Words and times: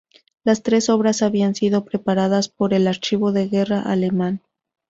Las 0.43 0.63
tres 0.63 0.89
obras 0.89 1.21
habían 1.21 1.53
sido 1.53 1.85
preparadas 1.85 2.49
por 2.49 2.73
el 2.73 2.87
Archivo 2.87 3.31
de 3.31 3.47
Guerra 3.49 3.83
alemán. 3.83 4.41